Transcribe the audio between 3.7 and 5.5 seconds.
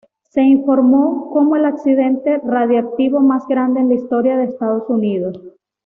en la historia de Estados Unidos".